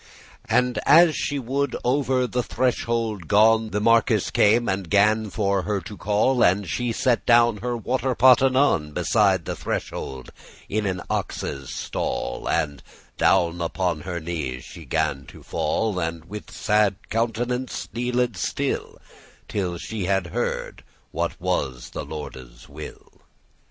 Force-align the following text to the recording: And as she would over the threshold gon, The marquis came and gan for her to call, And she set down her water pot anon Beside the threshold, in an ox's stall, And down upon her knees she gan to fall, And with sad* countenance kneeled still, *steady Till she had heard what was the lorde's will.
And 0.49 0.79
as 0.87 1.15
she 1.15 1.37
would 1.37 1.75
over 1.83 2.25
the 2.25 2.41
threshold 2.41 3.27
gon, 3.27 3.69
The 3.69 3.79
marquis 3.79 4.31
came 4.33 4.67
and 4.67 4.89
gan 4.89 5.29
for 5.29 5.61
her 5.61 5.79
to 5.81 5.95
call, 5.95 6.43
And 6.43 6.67
she 6.67 6.91
set 6.91 7.23
down 7.27 7.57
her 7.57 7.77
water 7.77 8.15
pot 8.15 8.41
anon 8.41 8.93
Beside 8.93 9.45
the 9.45 9.55
threshold, 9.55 10.31
in 10.67 10.87
an 10.87 11.03
ox's 11.07 11.71
stall, 11.71 12.49
And 12.49 12.81
down 13.19 13.61
upon 13.61 14.01
her 14.01 14.19
knees 14.19 14.63
she 14.63 14.85
gan 14.85 15.27
to 15.27 15.43
fall, 15.43 15.99
And 15.99 16.25
with 16.25 16.49
sad* 16.49 16.95
countenance 17.11 17.87
kneeled 17.93 18.35
still, 18.37 18.97
*steady 18.97 19.47
Till 19.49 19.77
she 19.77 20.05
had 20.05 20.25
heard 20.33 20.83
what 21.11 21.39
was 21.39 21.91
the 21.91 22.03
lorde's 22.03 22.67
will. 22.67 23.21